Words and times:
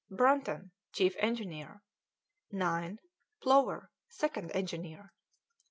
Brunton, 0.09 0.71
chief 0.91 1.15
engineer; 1.19 1.83
9. 2.51 2.97
Plover, 3.39 3.91
second 4.09 4.49
engineer; 4.53 4.97
10. 4.97 5.09